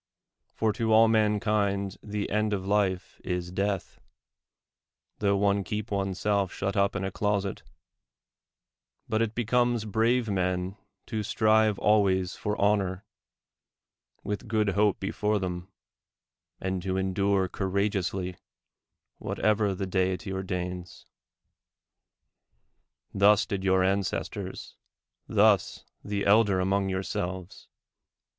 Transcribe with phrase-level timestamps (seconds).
[0.55, 3.99] For to all mankind the end of life is death,
[5.19, 7.61] tho one keep one's self shut up in a closet;
[9.07, 10.75] but it becomes brave men
[11.05, 13.05] to strive always for honor,
[14.23, 15.71] with good hope before them,
[16.59, 18.37] and to endure courageously
[19.19, 21.05] whatever the Deity ordains.
[23.13, 24.77] Thus did your ancestors,
[25.27, 27.67] thus the elder among yourselves.